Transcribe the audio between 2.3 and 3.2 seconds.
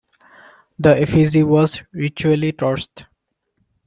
torched.